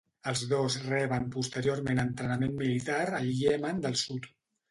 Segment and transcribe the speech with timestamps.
[0.29, 4.27] Els dos reben posteriorment entrenament militar al Iemen del Sud.